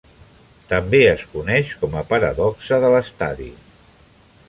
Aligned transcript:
També 0.71 1.01
es 1.09 1.27
coneix 1.35 1.75
com 1.83 1.95
a 2.01 2.05
Paradoxa 2.15 2.83
de 2.87 2.93
l'estadi. 2.97 3.51